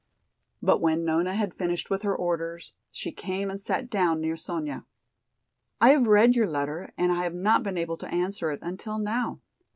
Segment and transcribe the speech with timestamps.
[0.63, 4.83] But when Nona had finished with her orders she came and sat down near Sonya.
[5.79, 8.97] "I have read your letter and I have not been able to answer it until
[8.97, 9.41] now.